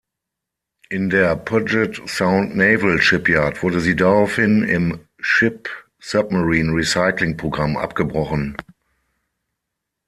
[0.89, 8.57] In der Puget Sound Naval Shipyard wurde sie daraufhin im Ship-Submarine Recycling Program abgebrochen.